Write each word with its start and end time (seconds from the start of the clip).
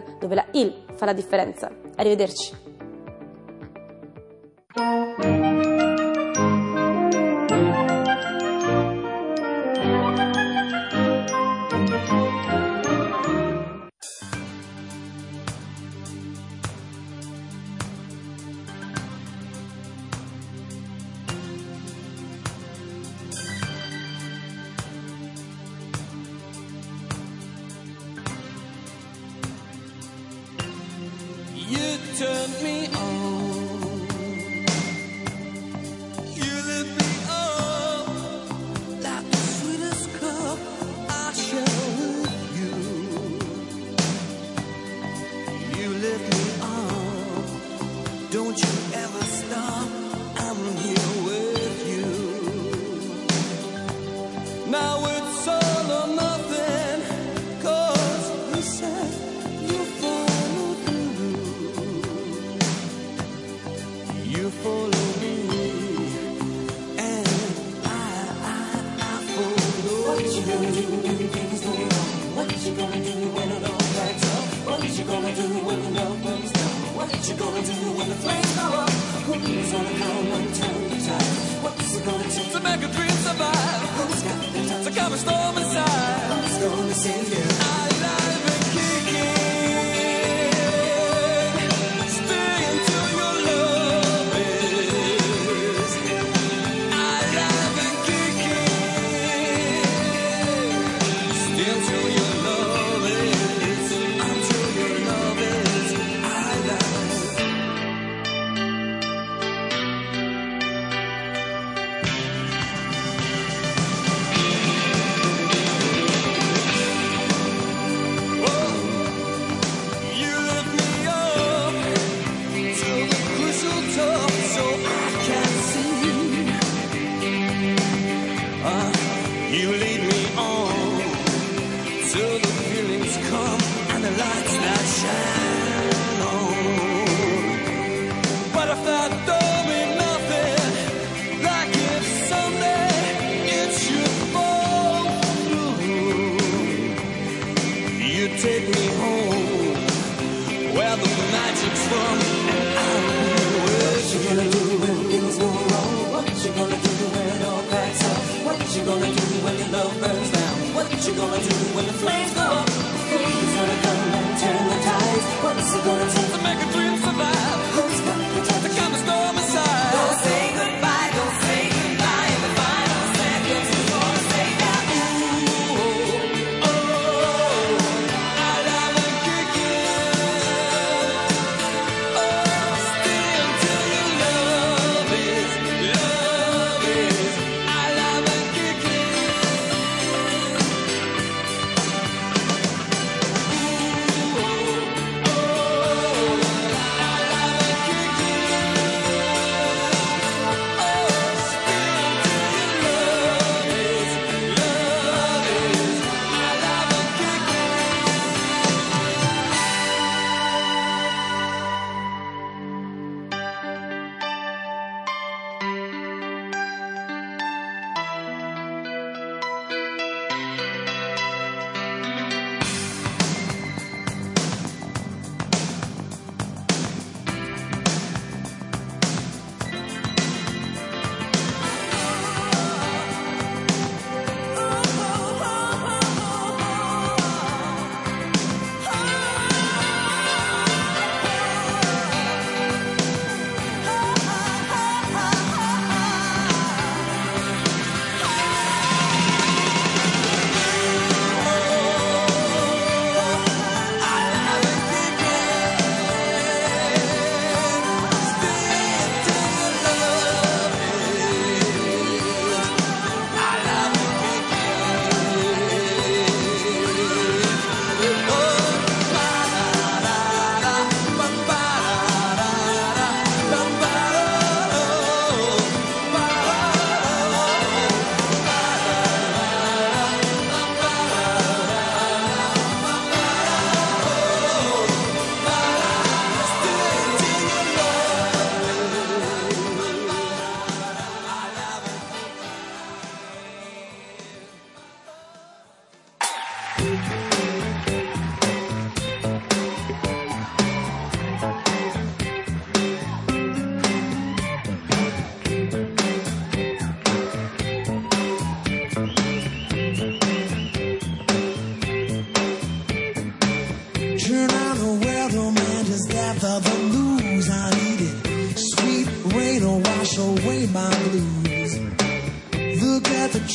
Dove 0.00 0.34
la 0.34 0.46
IL 0.52 0.84
fa 0.94 1.04
la 1.04 1.12
differenza. 1.12 1.70
Arrivederci. 1.96 2.61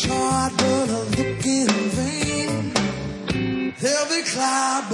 tried, 0.07 0.51
but 0.57 0.89
I 0.89 1.01
look 1.18 1.45
in 1.45 1.68
vain. 1.98 2.71
Every 3.80 4.24
cloud 4.24 4.87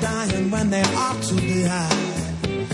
dying 0.00 0.50
when 0.50 0.70
they 0.70 0.82
ought 0.94 1.22
to 1.22 1.34
be 1.34 1.62
high. 1.62 2.18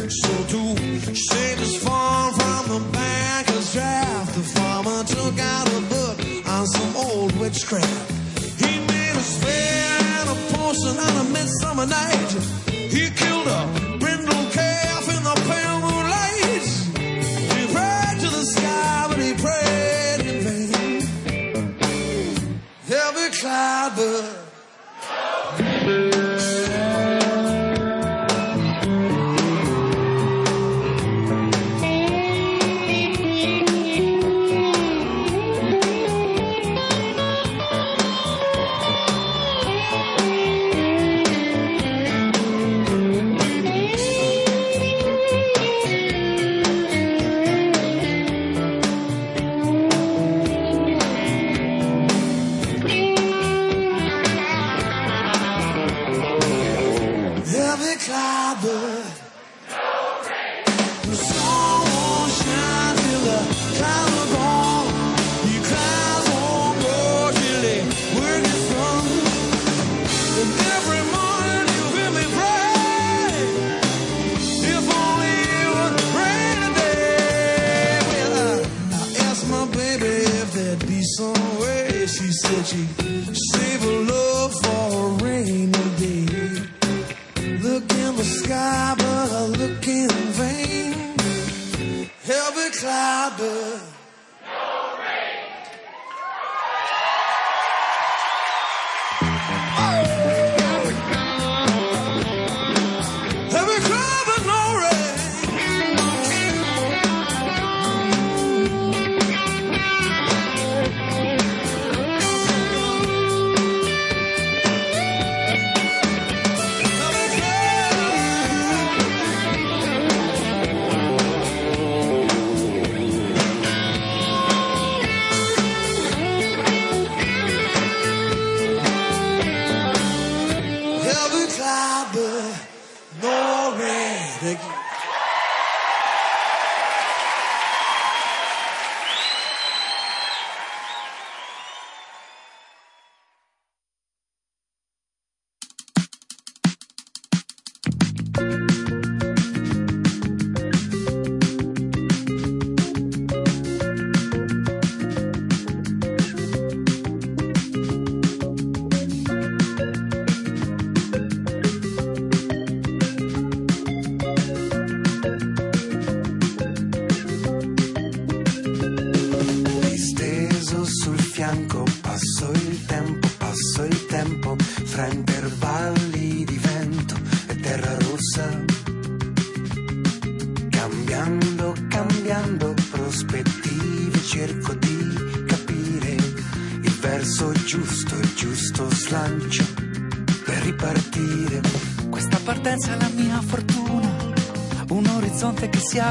So 0.09 0.33
to 0.53 1.15
save 1.15 1.59
his 1.59 1.77
farm 1.83 2.35
from 2.35 2.63
the 2.69 2.81
banker's 2.93 3.73
draft, 3.73 4.35
the 4.35 4.43
farmer 4.43 5.05
took 5.05 5.39
out 5.39 5.69
a 5.69 5.81
book 5.95 6.17
on 6.47 6.67
some 6.67 6.97
old 6.97 7.33
witchcraft. 7.39 8.11
He 8.61 8.79
made 8.93 9.17
a 9.17 9.25
spell 9.35 10.21
and 10.21 10.31
a 10.31 10.37
potion 10.55 10.99
on 10.99 11.27
a 11.27 11.31
midsummer 11.31 11.87
night. 11.87 12.24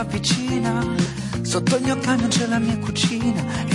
avvicina. 0.03 0.95
Sotto 1.41 1.75
il 1.77 1.83
mio 1.83 1.97
camion 1.97 2.29
c'è 2.29 2.47
la 2.47 2.59
mia 2.59 2.77
cucina 2.77 3.72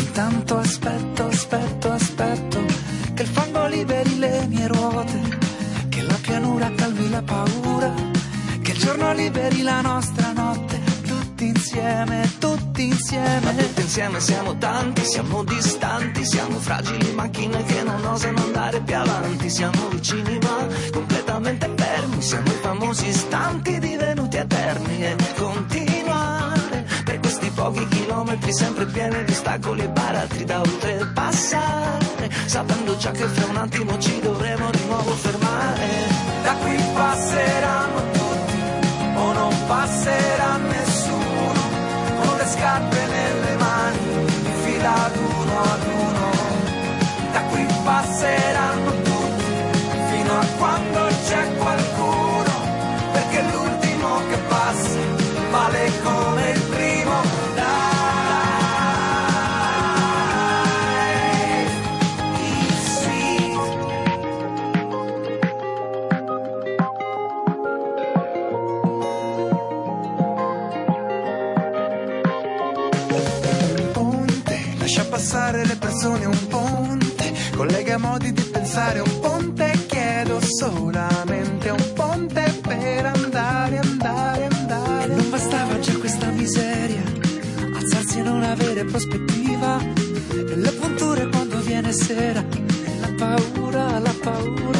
Lord, 45.29 45.98
viene 91.89 91.93
sera, 91.93 92.45
e 92.85 92.99
la 93.01 93.13
paura, 93.17 93.99
la 93.99 94.15
paura. 94.21 94.79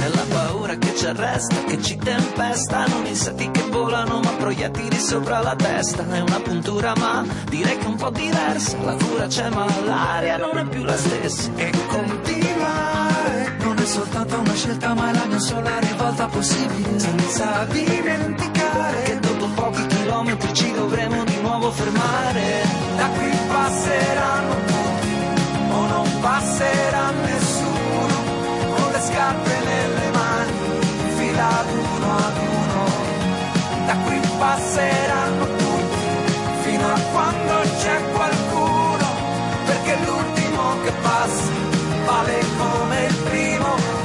È 0.00 0.08
la 0.08 0.24
paura 0.28 0.76
che 0.76 0.94
ci 0.94 1.06
arresta, 1.06 1.54
che 1.64 1.82
ci 1.82 1.96
tempesta. 1.96 2.86
Non 2.86 3.06
insetti 3.06 3.50
che 3.50 3.62
volano 3.70 4.20
ma 4.20 4.30
proiettili 4.30 4.98
sopra 4.98 5.40
la 5.40 5.54
testa. 5.56 6.06
È 6.08 6.20
una 6.20 6.40
puntura 6.40 6.92
ma 6.96 7.24
direi 7.48 7.76
che 7.78 7.84
è 7.84 7.88
un 7.88 7.96
po' 7.96 8.10
diversa. 8.10 8.76
La 8.82 8.94
cura 8.94 9.26
c'è 9.26 9.48
ma 9.50 9.66
l'aria 9.84 10.36
non 10.36 10.58
è 10.58 10.64
più 10.66 10.84
la 10.84 10.96
stessa. 10.96 11.50
E 11.56 11.70
continuare 11.86 13.56
Non 13.60 13.78
è 13.78 13.84
soltanto 13.84 14.38
una 14.38 14.54
scelta 14.54 14.94
ma 14.94 15.10
è 15.10 15.14
la 15.14 15.24
mia 15.26 15.38
sola 15.38 15.78
rivolta 15.78 16.26
possibile. 16.26 16.98
senza 16.98 17.64
dimenticare 17.70 19.02
Che 19.02 19.18
dopo 19.20 19.46
pochi 19.54 19.86
chilometri 19.86 20.54
ci 20.54 20.72
dovremo 20.72 21.24
di 21.24 21.40
nuovo 21.40 21.70
fermare. 21.70 22.62
Da 22.96 23.06
qui 23.06 23.30
passeranno 23.48 24.49
passerà 26.20 27.10
nessuno 27.10 28.16
Con 28.74 28.92
le 28.92 29.00
scarpe 29.00 29.54
nelle 29.64 30.10
mani, 30.12 30.58
in 31.02 31.10
fila 31.16 31.48
ad 31.60 31.68
uno 31.68 32.16
ad 32.28 32.36
uno. 32.36 32.84
Da 33.86 33.96
qui 34.04 34.20
passeranno 34.38 35.44
tutti 35.56 36.08
fino 36.62 36.86
a 36.86 37.00
quando 37.12 37.54
c'è 37.80 37.96
qualcuno 38.12 39.06
Perché 39.66 39.96
l'ultimo 40.04 40.62
che 40.84 40.92
passa 41.02 41.52
vale 42.04 42.38
come 42.58 43.04
il 43.06 43.14
primo 43.28 43.99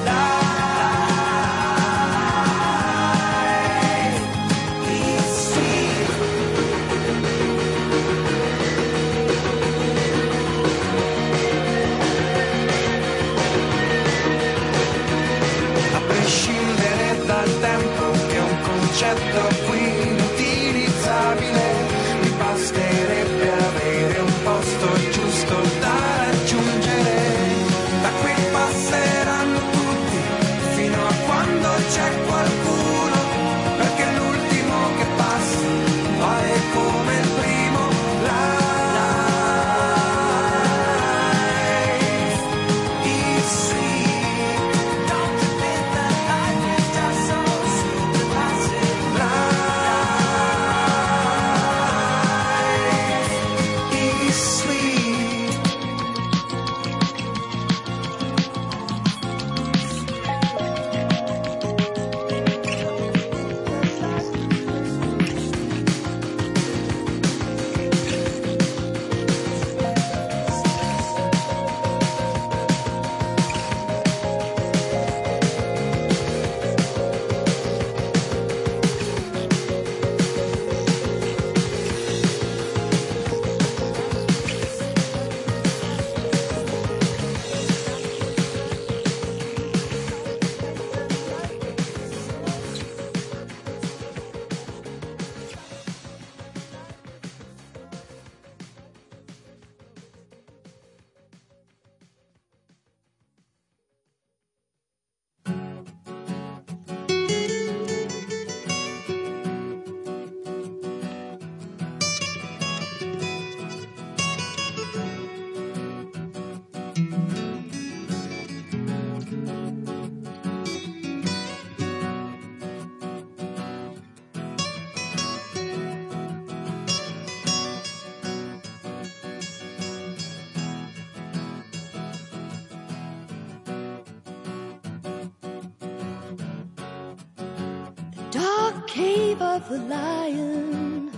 of 139.56 139.70
the 139.70 139.78
lion 139.78 141.10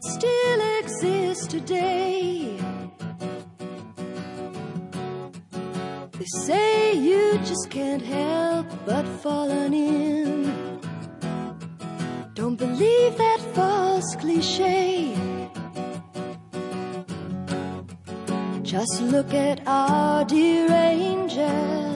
still 0.00 0.60
exists 0.80 1.46
today. 1.46 2.58
They 6.18 6.24
say 6.46 6.94
you 6.94 7.38
just 7.44 7.70
can't 7.70 8.02
help 8.02 8.66
but 8.84 9.06
falling 9.22 9.72
in. 9.72 10.80
Don't 12.34 12.56
believe 12.56 13.16
that 13.16 13.40
false 13.54 14.16
cliche. 14.16 15.14
Just 18.62 19.00
look 19.00 19.32
at 19.32 19.62
our 19.64 20.24
dear 20.24 20.68
angel. 20.72 21.93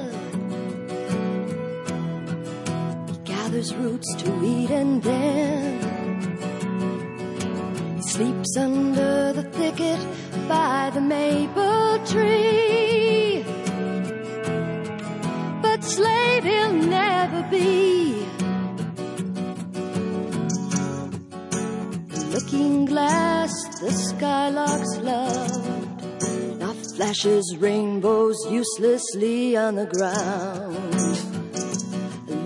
Ashes, 27.18 27.56
rainbows 27.58 28.36
uselessly 28.48 29.56
on 29.56 29.74
the 29.74 29.86
ground. 29.86 30.94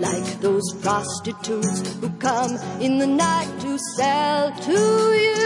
Like 0.01 0.39
those 0.41 0.63
prostitutes 0.81 1.93
who 1.97 2.09
come 2.17 2.57
in 2.81 2.97
the 2.97 3.05
night 3.05 3.51
to 3.61 3.77
sell 3.95 4.51
to 4.51 4.71
you. 4.71 5.42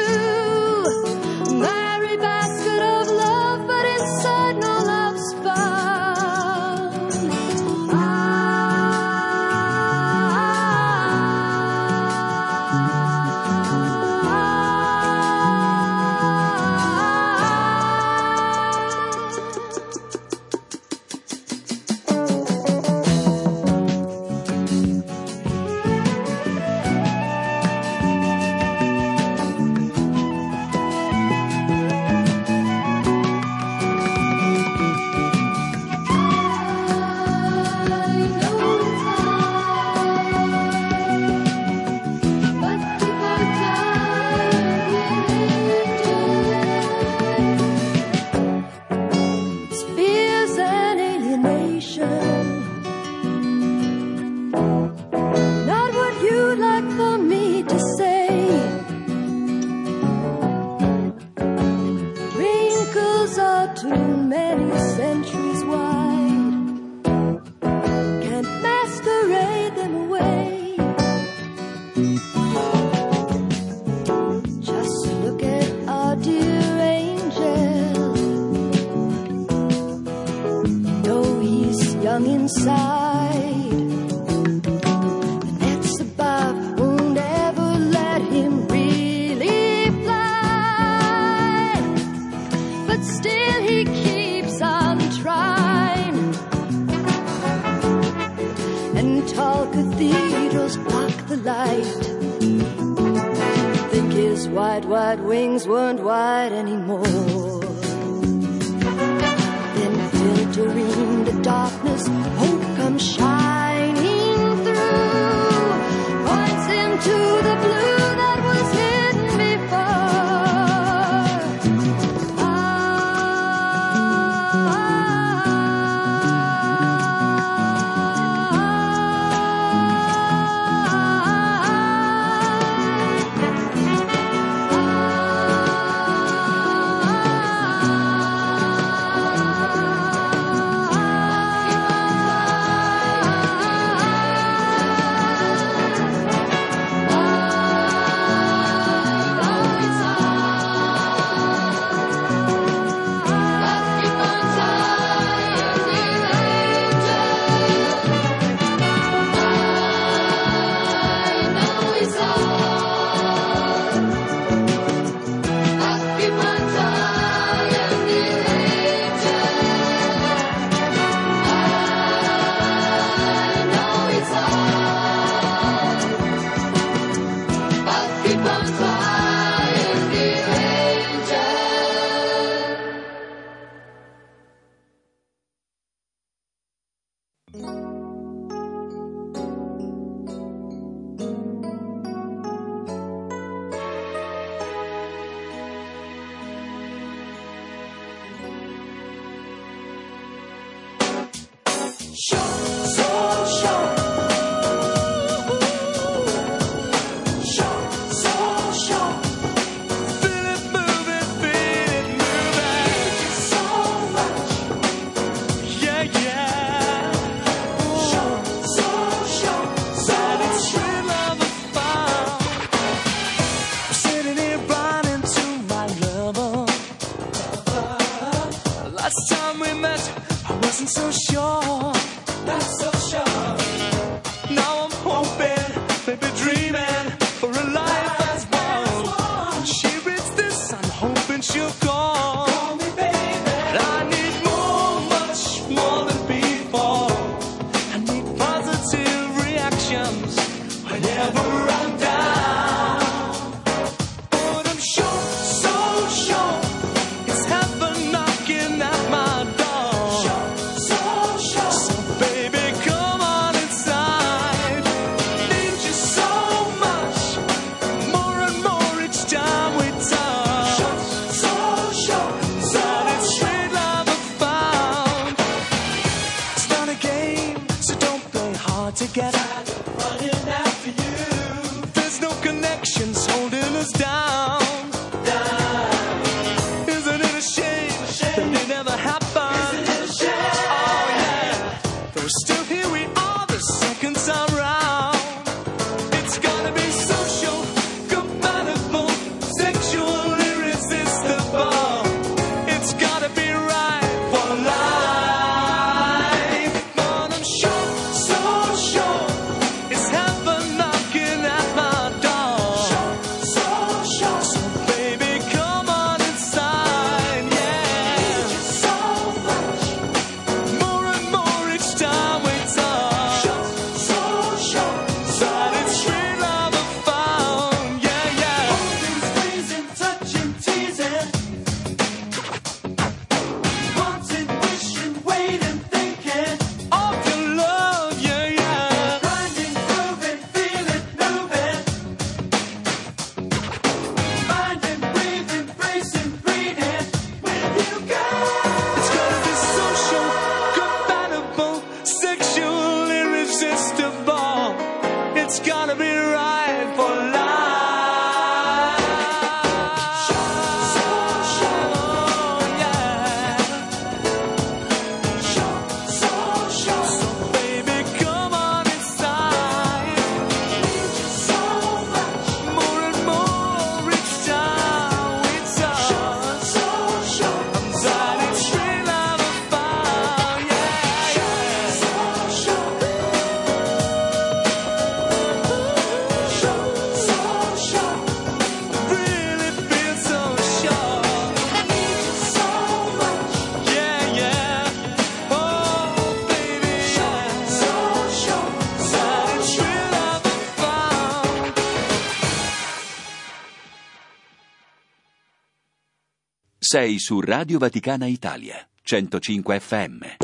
Sei 406.90 407.20
su 407.20 407.42
Radio 407.42 407.80
Vaticana 407.80 408.28
Italia, 408.28 408.88
105 409.04 409.78
FM. 409.78 410.37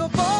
unshakable. 0.00 0.39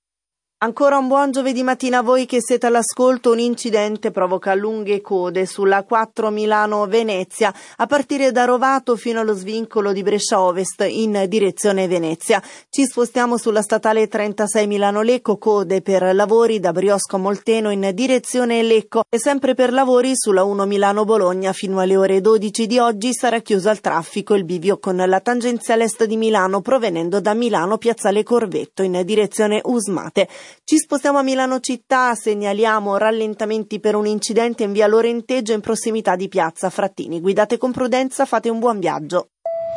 Ancora 0.63 0.99
un 0.99 1.07
buon 1.07 1.31
giovedì 1.31 1.63
mattina 1.63 1.97
a 1.97 2.01
voi 2.03 2.27
che 2.27 2.37
siete 2.39 2.67
all'ascolto. 2.67 3.31
Un 3.31 3.39
incidente 3.39 4.11
provoca 4.11 4.53
lunghe 4.53 5.01
code 5.01 5.47
sulla 5.47 5.83
4 5.83 6.29
Milano-Venezia 6.29 7.51
a 7.77 7.87
partire 7.87 8.31
da 8.31 8.45
Rovato 8.45 8.95
fino 8.95 9.21
allo 9.21 9.33
svincolo 9.33 9.91
di 9.91 10.03
Brescia 10.03 10.39
Ovest 10.39 10.85
in 10.87 11.25
direzione 11.27 11.87
Venezia. 11.87 12.39
Ci 12.69 12.85
spostiamo 12.85 13.37
sulla 13.37 13.63
statale 13.63 14.07
36 14.07 14.67
Milano-Lecco, 14.67 15.39
code 15.39 15.81
per 15.81 16.13
lavori 16.13 16.59
da 16.59 16.71
Briosco 16.71 17.17
Molteno 17.17 17.71
in 17.71 17.89
direzione 17.95 18.61
Lecco 18.61 19.01
e 19.09 19.17
sempre 19.17 19.55
per 19.55 19.73
lavori 19.73 20.11
sulla 20.13 20.43
1 20.43 20.63
Milano-Bologna 20.67 21.53
fino 21.53 21.79
alle 21.79 21.97
ore 21.97 22.21
12 22.21 22.67
di 22.67 22.77
oggi 22.77 23.15
sarà 23.15 23.39
chiuso 23.39 23.67
al 23.69 23.79
traffico 23.79 24.35
il 24.35 24.43
bivio 24.43 24.77
con 24.77 24.95
la 24.97 25.19
tangenziale 25.21 25.85
est 25.85 26.05
di 26.05 26.17
Milano 26.17 26.61
provenendo 26.61 27.19
da 27.19 27.33
Milano 27.33 27.79
Piazzale 27.79 28.21
Corvetto 28.21 28.83
in 28.83 29.01
direzione 29.03 29.59
Usmate. 29.63 30.27
Ci 30.63 30.77
spostiamo 30.77 31.17
a 31.17 31.23
Milano 31.23 31.59
città, 31.59 32.13
segnaliamo 32.15 32.97
rallentamenti 32.97 33.79
per 33.79 33.95
un 33.95 34.05
incidente 34.05 34.63
in 34.63 34.71
via 34.71 34.87
Lorenteggio 34.87 35.53
in 35.53 35.61
prossimità 35.61 36.15
di 36.15 36.27
piazza 36.27 36.69
Frattini. 36.69 37.19
Guidate 37.19 37.57
con 37.57 37.71
prudenza, 37.71 38.25
fate 38.25 38.49
un 38.49 38.59
buon 38.59 38.79
viaggio. 38.79 39.29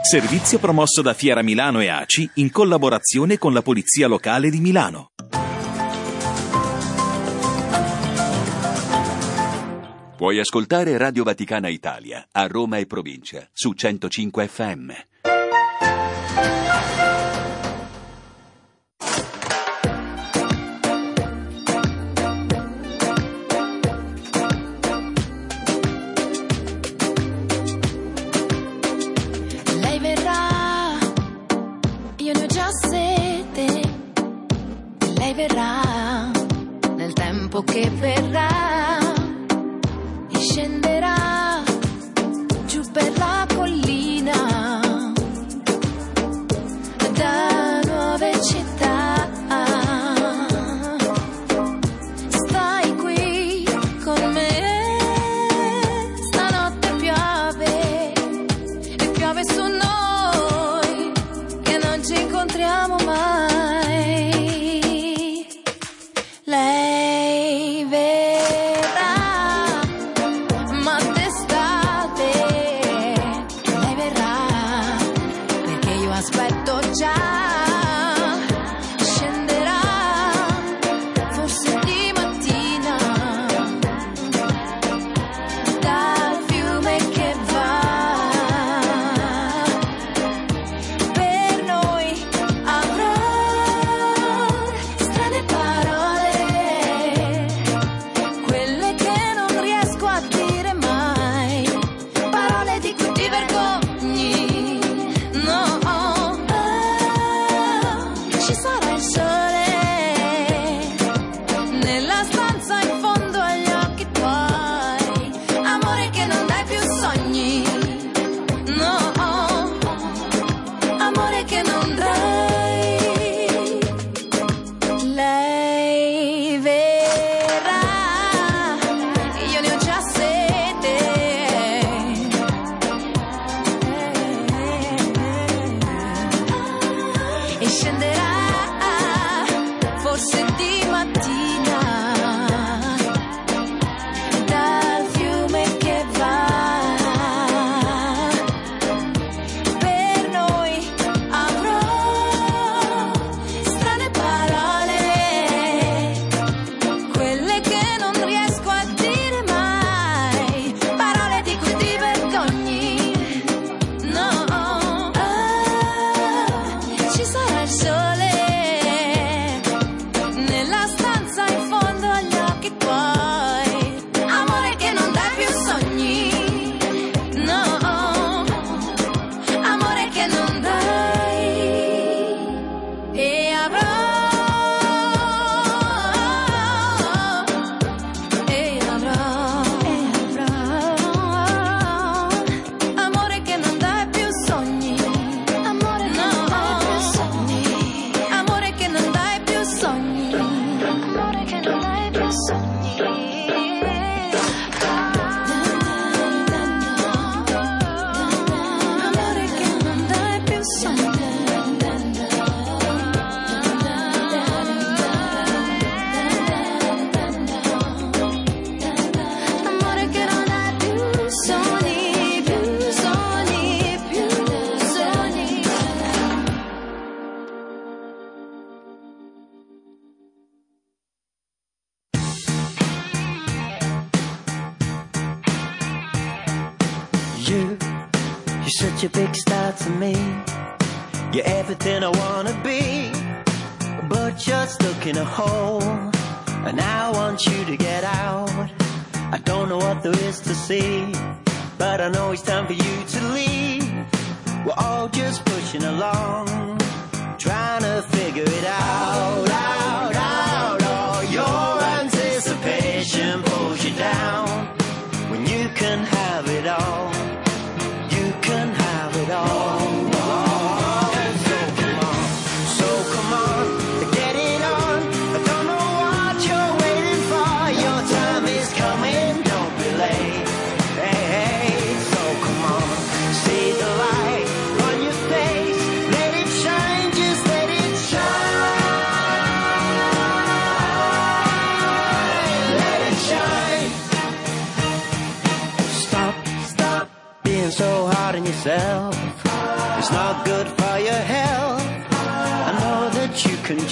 Servizio 0.03 0.59
promosso 0.59 1.03
da 1.03 1.15
Fiera 1.15 1.43
Milano 1.43 1.81
e 1.81 1.89
ACI 1.89 2.31
in 2.35 2.51
collaborazione 2.51 3.39
con 3.39 3.53
la 3.53 3.63
Polizia 3.63 4.07
Locale 4.07 4.51
di 4.51 4.61
Milano. 4.61 5.09
Puoi 10.17 10.39
ascoltare 10.39 10.97
Radio 10.97 11.25
Vaticana 11.25 11.69
Italia 11.69 12.29
a 12.33 12.47
Roma 12.47 12.79
e 12.79 12.87
provincia 12.87 13.49
su 13.53 13.73
105 13.73 14.47
FM. 14.47 14.91
Verrà 35.35 36.31
nel 36.97 37.13
tempo 37.13 37.63
che 37.63 37.91
verrà 37.91 38.99
e 40.31 40.39
scenderà 40.39 41.24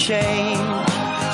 change. 0.03 0.59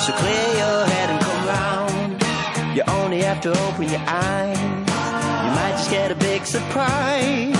So 0.04 0.12
clear 0.12 0.46
your 0.62 0.86
head 0.86 1.10
and 1.10 1.20
come 1.26 1.42
round. 1.54 2.76
You 2.76 2.82
only 2.86 3.20
have 3.22 3.40
to 3.40 3.50
open 3.66 3.88
your 3.88 4.04
eyes. 4.06 4.58
You 5.44 5.50
might 5.58 5.72
just 5.72 5.90
get 5.90 6.12
a 6.12 6.14
big 6.14 6.46
surprise. 6.46 7.59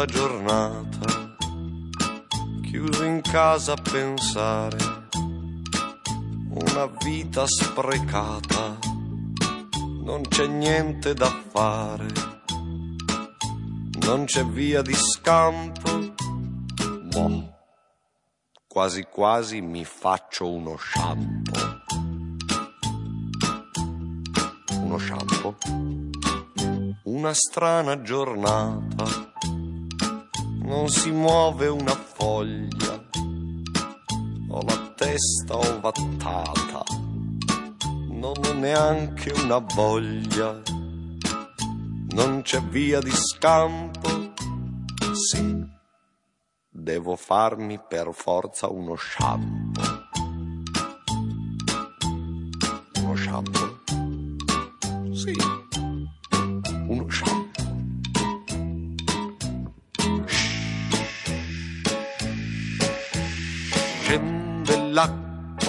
tutta 0.00 0.04
giornata, 0.06 1.34
chiuso 2.62 3.04
in 3.04 3.20
casa 3.20 3.72
a 3.72 3.82
pensare, 3.82 4.78
una 6.48 6.86
vita 7.02 7.44
sprecata, 7.46 8.78
non 10.02 10.22
c'è 10.28 10.46
niente 10.46 11.12
da 11.12 11.30
fare, 11.50 12.06
non 14.06 14.24
c'è 14.24 14.44
via 14.46 14.80
di 14.80 14.94
scampo, 14.94 16.14
boh, 17.10 17.54
quasi 18.66 19.02
quasi 19.02 19.60
mi 19.60 19.84
faccio 19.84 20.50
uno 20.50 20.76
shampoo. 20.78 21.78
Uno 24.82 24.98
shampoo? 24.98 25.56
Una 27.04 27.34
strana 27.34 28.00
giornata 28.02 29.30
non 30.70 30.88
si 30.88 31.10
muove 31.10 31.66
una 31.66 31.96
foglia. 31.96 33.08
Ho 34.50 34.62
la 34.62 34.92
testa 34.94 35.56
ovattata, 35.56 36.84
non 38.08 38.34
ho 38.46 38.52
neanche 38.52 39.32
una 39.32 39.58
voglia. 39.58 40.62
Non 42.12 42.42
c'è 42.42 42.62
via 42.62 43.00
di 43.00 43.10
scampo, 43.10 44.32
sì, 45.12 45.60
devo 46.68 47.16
farmi 47.16 47.80
per 47.88 48.10
forza 48.12 48.68
uno 48.68 48.94
sciampo. 48.94 49.80
Uno 53.00 53.14
sciampo? 53.14 53.80
Sì. 55.14 55.59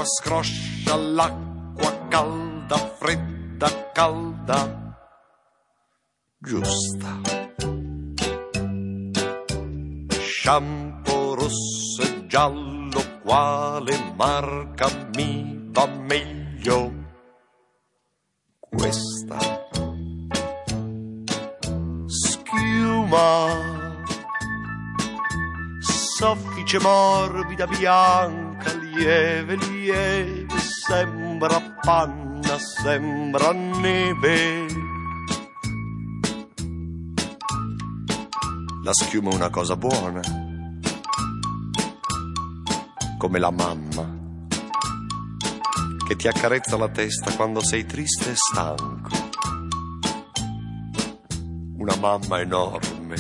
l'acqua 0.01 0.05
scroscia, 0.05 0.95
l'acqua 0.95 2.07
calda, 2.09 2.77
fredda, 2.97 3.69
calda, 3.93 4.97
giusta. 6.39 7.21
Shampoo 10.09 11.35
rosso 11.35 12.01
e 12.01 12.25
giallo, 12.27 13.19
quale 13.21 14.13
marca 14.15 14.87
mi 15.15 15.69
va 15.71 15.85
meglio? 15.85 16.93
Questa. 18.59 19.37
Schiuma, 22.07 23.33
soffice, 25.79 26.79
morbida, 26.79 27.67
bianca 27.67 28.40
bianca, 28.61 28.73
lieve, 28.73 29.55
lieve, 29.55 30.59
sembra 30.59 31.59
panna, 31.81 32.57
sembra 32.59 33.51
neve. 33.51 34.65
La 38.83 38.93
schiuma 38.93 39.31
è 39.31 39.35
una 39.35 39.49
cosa 39.49 39.75
buona, 39.75 40.21
come 43.17 43.39
la 43.39 43.51
mamma 43.51 44.19
che 46.07 46.15
ti 46.15 46.27
accarezza 46.27 46.77
la 46.77 46.89
testa 46.89 47.33
quando 47.35 47.63
sei 47.63 47.85
triste 47.85 48.31
e 48.31 48.35
stanco. 48.35 49.29
Una 51.77 51.95
mamma 51.95 52.39
enorme, 52.39 53.15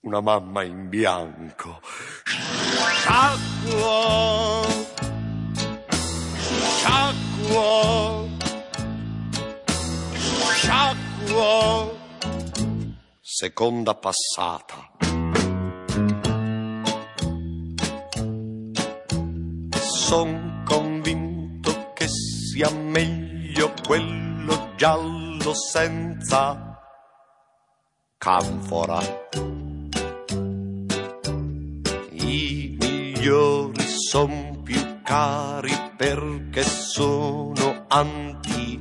una 0.00 0.20
mamma 0.20 0.62
in 0.64 0.88
bianco. 0.88 1.80
Sciacquo, 2.94 4.66
sciacquo, 6.78 8.28
sciacquo. 10.54 11.98
Seconda 13.20 13.94
passata. 13.94 14.90
Son 19.80 20.62
convinto 20.64 21.92
che 21.94 22.06
sia 22.08 22.70
meglio 22.70 23.72
quello 23.86 24.72
giallo 24.76 25.54
senza 25.54 26.78
canfora. 28.18 29.00
I 32.26 32.76
migliori 32.80 33.84
son 33.86 34.62
più 34.62 35.02
cari 35.02 35.72
perché 35.96 36.62
sono 36.62 37.84
anti 37.88 38.80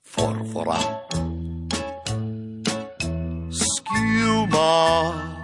forfora. 0.00 0.78
Schiuma 3.48 5.40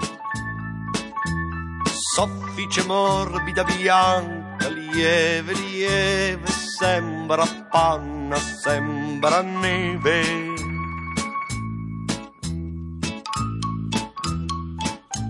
soffice 2.14 2.84
morbida 2.84 3.64
bianca, 3.64 4.68
lieve, 4.68 5.52
lieve, 5.54 6.46
sembra 6.46 7.44
panna, 7.68 8.36
sembra 8.36 9.42
neve. 9.42 10.57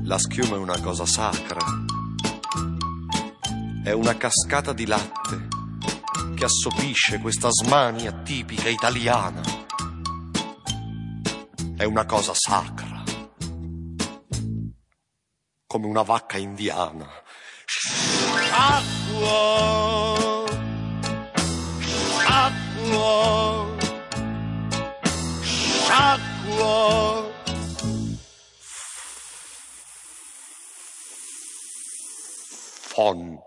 La 0.09 0.17
schiuma 0.17 0.57
è 0.57 0.59
una 0.59 0.81
cosa 0.81 1.05
sacra, 1.05 1.61
è 3.85 3.93
una 3.93 4.17
cascata 4.17 4.73
di 4.73 4.87
latte 4.87 5.49
che 6.35 6.45
assopisce 6.47 7.19
questa 7.19 7.51
smania 7.51 8.13
tipica 8.23 8.71
italiana. 8.71 9.43
È 11.77 11.85
una 11.85 12.07
cosa 12.07 12.33
sacra 12.33 13.03
come 15.67 15.87
una 15.87 16.01
vacca 16.01 16.39
indiana. 16.39 17.07
Acqua, 18.51 19.67
acqua, 22.25 23.77
acqua. 25.91 27.28
Fon. 32.99 33.39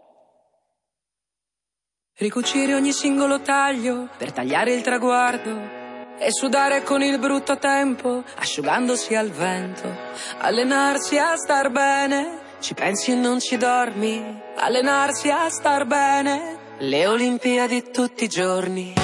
Ricucire 2.17 2.73
ogni 2.73 2.93
singolo 2.93 3.41
taglio 3.41 4.07
per 4.17 4.31
tagliare 4.31 4.71
il 4.71 4.81
traguardo 4.81 5.59
e 6.17 6.31
sudare 6.31 6.83
con 6.83 7.01
il 7.01 7.19
brutto 7.19 7.57
tempo, 7.57 8.23
asciugandosi 8.37 9.13
al 9.13 9.29
vento, 9.29 9.93
allenarsi 10.37 11.17
a 11.17 11.35
star 11.35 11.69
bene, 11.69 12.39
ci 12.61 12.73
pensi 12.73 13.11
e 13.11 13.15
non 13.15 13.41
ci 13.41 13.57
dormi, 13.57 14.41
allenarsi 14.55 15.29
a 15.29 15.49
star 15.49 15.85
bene, 15.85 16.57
le 16.77 17.07
Olimpiadi 17.07 17.91
tutti 17.91 18.23
i 18.23 18.29
giorni. 18.29 19.00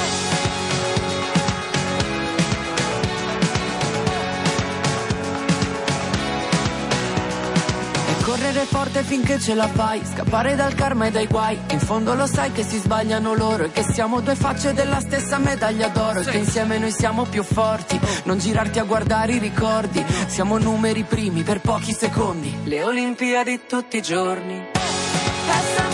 Correre 8.58 8.76
forte 8.76 9.04
finché 9.04 9.40
ce 9.40 9.54
la 9.54 9.68
fai, 9.68 10.02
scappare 10.04 10.56
dal 10.56 10.74
karma 10.74 11.06
e 11.06 11.12
dai 11.12 11.28
guai. 11.28 11.60
In 11.70 11.80
fondo 11.80 12.16
lo 12.16 12.26
sai 12.26 12.52
che 12.52 12.64
si 12.64 12.80
sbagliano 12.80 13.36
loro 13.36 13.66
e 13.66 13.72
che 13.72 13.84
siamo 13.84 14.20
due 14.20 14.34
facce 14.34 14.74
della 14.74 15.00
stessa 15.00 15.38
medaglia 15.38 15.90
d'oro. 15.90 16.22
E 16.22 16.24
che 16.24 16.38
insieme 16.38 16.80
noi 16.80 16.90
siamo 16.90 17.26
più 17.26 17.44
forti. 17.44 18.00
Non 18.24 18.40
girarti 18.40 18.80
a 18.80 18.84
guardare 18.84 19.34
i 19.34 19.38
ricordi. 19.38 20.04
Siamo 20.26 20.58
numeri 20.58 21.04
primi 21.04 21.44
per 21.44 21.62
pochi 21.62 21.94
secondi. 21.94 22.52
Le 22.64 22.84
Olimpiadi 22.84 23.62
tutti 23.68 23.98
i 23.98 24.02
giorni. 24.02 24.58
È 24.58 25.87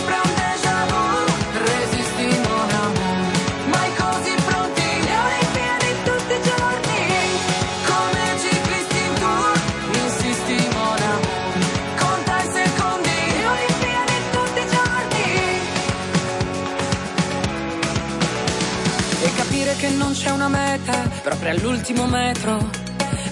c'è 20.24 20.30
una 20.30 20.48
meta 20.48 21.06
proprio 21.22 21.50
all'ultimo 21.50 22.06
metro. 22.06 22.70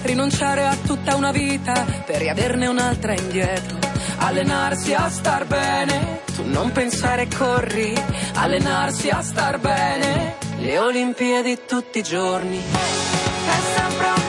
Rinunciare 0.03 0.67
a 0.67 0.75
tutta 0.75 1.15
una 1.15 1.31
vita 1.31 1.73
per 2.05 2.17
riaverne 2.17 2.67
un'altra 2.67 3.13
indietro. 3.13 3.79
Allenarsi 4.17 4.93
a 4.93 5.09
star 5.09 5.47
bene, 5.47 6.21
tu 6.35 6.43
non 6.45 6.71
pensare 6.71 7.27
corri. 7.35 7.95
Allenarsi 8.35 9.09
a 9.09 9.21
star 9.21 9.59
bene, 9.59 10.35
le 10.59 10.77
Olimpiadi 10.77 11.61
tutti 11.65 11.97
i 11.97 12.03
giorni. 12.03 12.57
È 12.57 13.59
sempre 13.75 14.07
un 14.15 14.22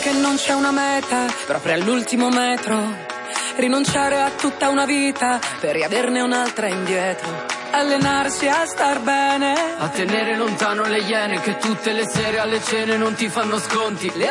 Che 0.00 0.12
non 0.12 0.36
c'è 0.36 0.52
una 0.52 0.70
meta 0.70 1.26
proprio 1.44 1.74
all'ultimo 1.74 2.28
metro. 2.28 2.76
Rinunciare 3.56 4.20
a 4.20 4.30
tutta 4.30 4.68
una 4.68 4.84
vita 4.84 5.40
per 5.58 5.74
riaverne 5.74 6.20
un'altra 6.20 6.68
indietro. 6.68 7.28
Allenarsi 7.72 8.46
a 8.46 8.64
star 8.64 9.00
bene. 9.00 9.54
A 9.76 9.88
tenere 9.88 10.36
lontano 10.36 10.84
le 10.84 11.00
iene 11.00 11.40
che 11.40 11.56
tutte 11.56 11.92
le 11.92 12.08
sere 12.08 12.38
alle 12.38 12.62
cene 12.62 12.96
non 12.96 13.14
ti 13.14 13.28
fanno 13.28 13.58
sconti. 13.58 14.10
Le 14.14 14.28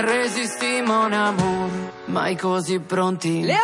Resisti, 0.00 0.80
mon 0.86 1.12
amour, 1.12 1.68
mai 2.04 2.36
così 2.36 2.78
pronti. 2.78 3.42
Le 3.42 3.56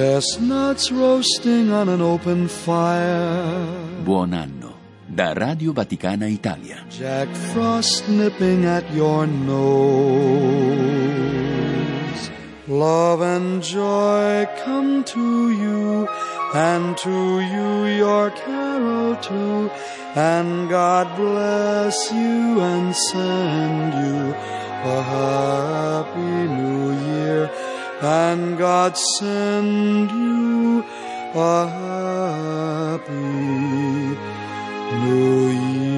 Chestnuts 0.00 0.88
roasting 0.90 1.70
on 1.70 1.90
an 1.90 2.00
open 2.00 2.48
fire. 2.48 3.66
Buon 4.02 4.32
anno 4.32 4.72
da 5.04 5.34
Radio 5.34 5.74
Vaticana 5.74 6.26
Italia. 6.26 6.86
Jack 6.88 7.28
Frost 7.52 8.08
nipping 8.08 8.64
at 8.64 8.90
your 8.94 9.26
nose. 9.26 9.60
Love 12.66 13.20
and 13.20 13.62
joy 13.62 14.48
come 14.64 15.04
to 15.04 15.50
you, 15.50 16.08
and 16.54 16.96
to 16.96 17.40
you 17.40 17.84
your 18.00 18.30
carol 18.30 19.16
too. 19.16 19.70
And 20.16 20.70
God 20.70 21.14
bless 21.14 22.10
you 22.10 22.58
and 22.58 22.96
send 22.96 23.92
you 24.00 24.34
a 24.82 25.02
happy 25.02 26.48
new 26.56 26.92
year. 27.04 27.50
And 28.02 28.56
God 28.56 28.96
send 28.96 30.10
you 30.10 30.82
a 31.34 31.68
happy 31.68 33.12
new 35.04 35.50
year. 35.50 35.89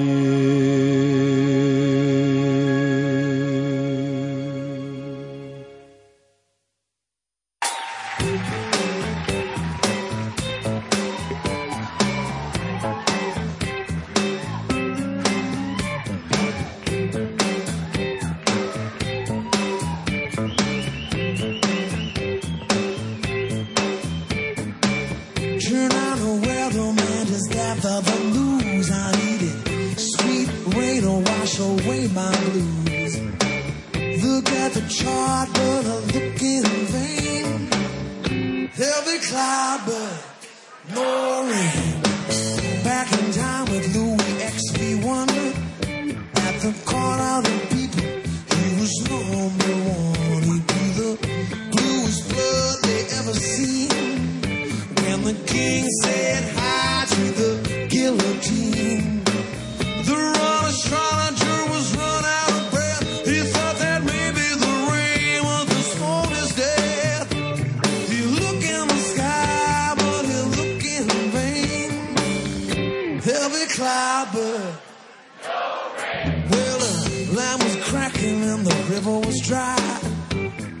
Was 79.19 79.39
dry. 79.41 79.99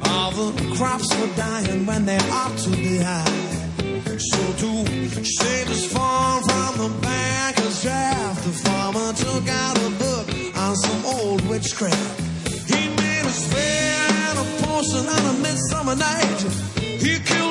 All 0.05 0.31
the 0.31 0.75
crops 0.75 1.09
were 1.19 1.35
dying 1.35 1.85
when 1.85 2.05
they 2.05 2.17
ought 2.31 2.57
to 2.65 2.69
be 2.71 2.97
high. 2.97 3.53
So 4.17 4.41
to 4.61 5.25
save 5.25 5.67
his 5.67 5.91
farm 5.91 6.43
from 6.43 6.77
the 6.77 6.89
banker's 7.01 7.81
draft, 7.81 8.43
the 8.43 8.51
farmer 8.51 9.13
took 9.13 9.47
out 9.47 9.77
a 9.77 9.89
book 10.03 10.27
on 10.57 10.75
some 10.75 11.05
old 11.05 11.41
witchcraft. 11.47 12.21
He 12.67 12.87
made 12.89 13.25
a 13.25 13.35
spell 13.43 14.29
and 14.29 14.39
a 14.39 14.63
potion 14.63 15.05
on 15.07 15.35
a 15.35 15.39
midsummer 15.39 15.95
night. 15.95 16.41
He 16.77 17.19
killed 17.19 17.42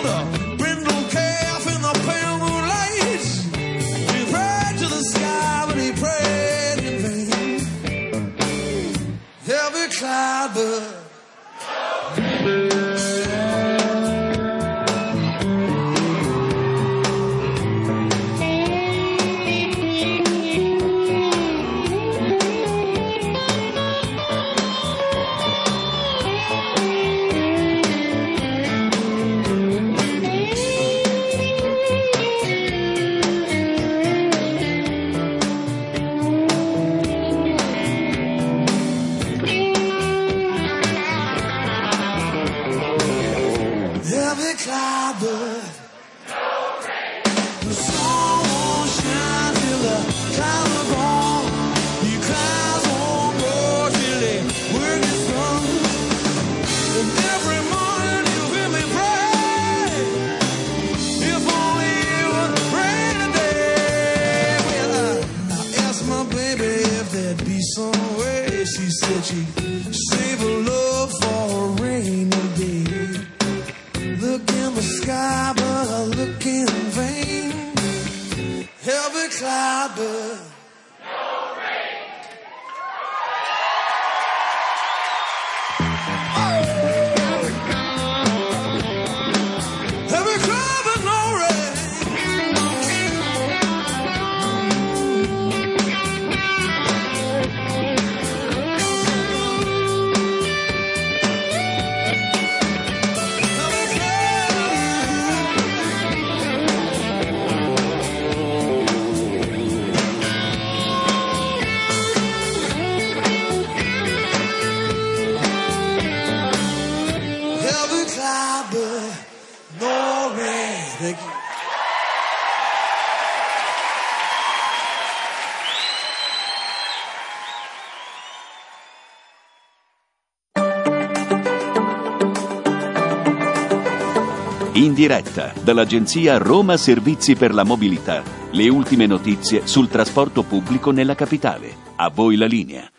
diretta 135.03 135.53
dall'agenzia 135.65 136.39
Roma 136.39 136.77
Servizi 136.77 137.35
per 137.35 137.53
la 137.53 137.65
Mobilità. 137.65 138.23
Le 138.53 138.69
ultime 138.69 139.07
notizie 139.07 139.67
sul 139.67 139.89
trasporto 139.89 140.45
pubblico 140.45 140.93
nella 140.93 141.17
capitale. 141.17 141.75
A 141.97 142.09
voi 142.09 142.37
la 142.37 142.47
linea. 142.47 142.92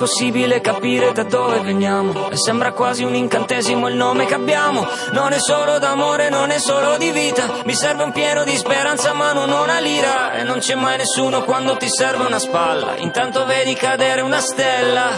Possibile 0.00 0.62
capire 0.62 1.12
da 1.12 1.24
dove 1.24 1.60
veniamo. 1.60 2.30
E 2.30 2.36
sembra 2.38 2.72
quasi 2.72 3.04
un 3.04 3.14
incantesimo 3.14 3.86
il 3.86 3.96
nome 3.96 4.24
che 4.24 4.32
abbiamo. 4.32 4.88
Non 5.12 5.34
è 5.34 5.38
solo 5.38 5.78
d'amore, 5.78 6.30
non 6.30 6.50
è 6.50 6.58
solo 6.58 6.96
di 6.96 7.10
vita. 7.10 7.60
Mi 7.66 7.74
serve 7.74 8.04
un 8.04 8.12
pieno 8.12 8.42
di 8.42 8.56
speranza, 8.56 9.12
ma 9.12 9.34
non 9.34 9.50
una 9.50 9.78
lira. 9.78 10.32
E 10.32 10.42
non 10.42 10.60
c'è 10.60 10.74
mai 10.74 10.96
nessuno 10.96 11.44
quando 11.44 11.76
ti 11.76 11.86
serve 11.90 12.24
una 12.24 12.38
spalla. 12.38 12.96
Intanto 12.96 13.44
vedi 13.44 13.74
cadere 13.74 14.22
una 14.22 14.40
stella. 14.40 15.10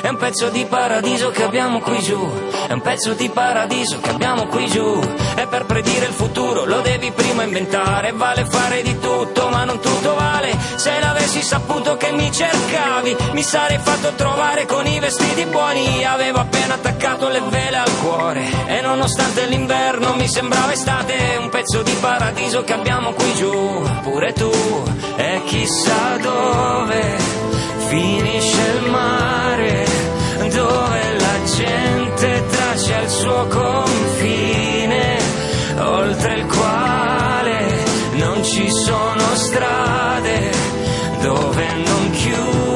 È 0.00 0.06
un 0.06 0.16
pezzo 0.16 0.48
di 0.50 0.64
paradiso 0.66 1.30
che 1.30 1.42
abbiamo 1.42 1.80
qui 1.80 1.98
giù. 1.98 2.32
È 2.68 2.72
un 2.72 2.80
pezzo 2.80 3.14
di 3.14 3.28
paradiso 3.30 3.98
che 3.98 4.10
abbiamo 4.10 4.46
qui 4.46 4.68
giù. 4.68 5.00
E 5.34 5.48
per 5.48 5.64
predire 5.64 6.06
il 6.06 6.12
futuro 6.12 6.64
lo 6.64 6.80
devi 6.80 7.10
prima 7.10 7.42
inventare. 7.42 8.12
Vale 8.12 8.44
fare 8.44 8.82
di 8.82 9.00
tutto, 9.00 9.48
ma 9.48 9.64
non 9.64 9.80
tutto 9.80 10.14
vale. 10.14 10.56
Se 10.76 11.00
l'avessi 11.00 11.42
saputo 11.42 11.96
che 11.96 12.12
mi 12.12 12.30
cercavi, 12.30 13.16
mi 13.32 13.42
sarei 13.42 13.78
fatto 13.78 14.12
trovare 14.28 14.66
con 14.66 14.86
i 14.86 14.98
vestiti 14.98 15.44
buoni. 15.46 16.04
Avevo 16.04 16.38
appena 16.38 16.74
attaccato 16.74 17.28
le 17.28 17.40
vele 17.48 17.76
al 17.76 17.96
cuore. 18.00 18.44
E 18.66 18.80
nonostante 18.82 19.46
l'inverno 19.46 20.14
mi 20.14 20.28
sembrava 20.28 20.72
estate, 20.72 21.38
un 21.40 21.48
pezzo 21.48 21.82
di 21.82 21.96
paradiso 22.00 22.62
che 22.62 22.74
abbiamo 22.74 23.12
qui 23.12 23.34
giù. 23.34 23.82
Pure 24.02 24.32
tu, 24.32 24.50
e 25.16 25.40
chissà 25.46 26.16
dove 26.20 27.16
finisce 27.88 28.60
il 28.76 28.90
mare, 28.90 29.86
dove 30.52 31.16
la 31.18 31.44
gente 31.56 32.44
traccia 32.50 33.00
il 33.00 33.08
suo 33.08 33.46
confine, 33.46 35.16
oltre 35.78 36.34
il 36.34 36.46
quale 36.46 37.84
non 38.12 38.44
ci 38.44 38.70
sono 38.70 39.34
strade, 39.34 40.50
dove 41.20 41.66
non 41.84 42.10
chiudi 42.10 42.67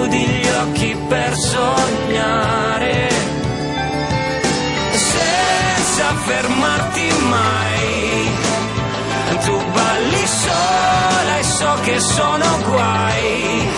sono 12.02 12.58
guai 12.68 13.70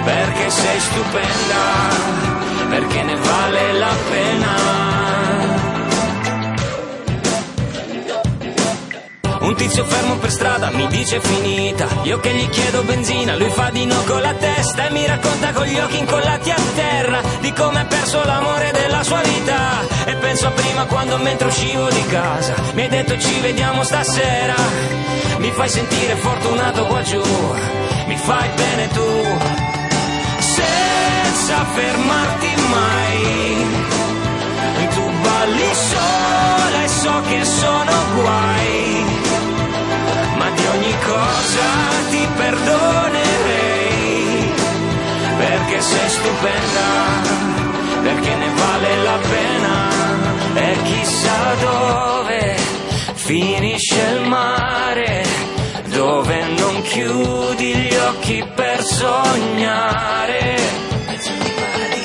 perché 0.04 0.50
sei 0.50 0.80
stupenda, 0.80 1.62
perché 2.68 3.02
ne 3.04 3.14
vale 3.14 3.72
la 3.72 3.94
pena. 4.10 4.54
Un 9.38 9.54
tizio 9.54 9.84
fermo 9.84 10.16
per 10.16 10.32
strada 10.32 10.70
mi 10.70 10.88
dice 10.88 11.20
finita. 11.20 11.86
Io 12.02 12.18
che 12.18 12.34
gli 12.34 12.48
chiedo 12.48 12.82
benzina, 12.82 13.36
lui 13.36 13.50
fa 13.50 13.70
di 13.70 13.86
no 13.86 14.02
con 14.04 14.20
la 14.20 14.34
testa 14.34 14.88
e 14.88 14.90
mi 14.90 15.06
racconta 15.06 15.52
con 15.52 15.66
gli 15.66 15.78
occhi 15.78 15.98
incollati 15.98 16.50
a 16.50 16.56
terra 16.74 17.22
di 17.41 17.53
come 17.53 17.80
ha 17.80 17.84
perso 17.84 18.24
l'amore 18.24 18.70
della 18.72 19.03
sua 19.03 19.20
vita. 19.22 19.84
E 20.05 20.14
penso 20.16 20.47
a 20.49 20.51
prima 20.51 20.84
quando 20.87 21.16
mentre 21.18 21.49
uscivo 21.49 21.89
di 21.89 22.05
casa 22.07 22.55
mi 22.74 22.82
hai 22.82 22.89
detto 22.89 23.18
ci 23.18 23.41
vediamo 23.41 23.82
stasera. 23.82 24.55
Mi 25.39 25.51
fai 25.51 25.68
sentire 25.68 26.14
fortunato 26.16 26.84
qua 26.87 27.03
giù, 27.03 27.22
mi 28.07 28.16
fai 28.16 28.49
bene 28.55 28.89
tu. 28.89 29.11
Senza 30.39 31.64
fermarti 31.74 32.49
mai. 32.70 33.84
Tu 34.95 35.03
balli 35.03 35.74
sola 35.74 36.84
e 36.84 36.89
so 36.89 37.20
che 37.28 37.45
sono 37.45 37.93
guai 38.14 39.05
ma 40.39 40.51
di 40.51 40.66
ogni 40.66 40.95
cosa 41.05 41.68
ti 42.11 42.28
perdonerei, 42.37 43.75
perché 45.66 45.82
sei 45.82 46.08
stupenda, 46.08 46.86
perché 48.02 48.34
ne 48.36 48.50
vale 48.54 48.96
la 49.02 49.18
pena, 49.28 49.88
e 50.54 50.76
chissà 50.84 51.54
dove 51.60 52.56
finisce 53.14 54.00
il 54.14 54.28
mare, 54.28 55.24
dove 55.86 56.44
non 56.56 56.82
chiudi 56.82 57.74
gli 57.74 57.94
occhi 57.96 58.44
per 58.54 58.80
sognare. 58.80 60.86